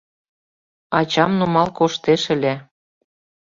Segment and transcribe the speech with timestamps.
[0.99, 2.53] Ачам нумал коштеш ыле.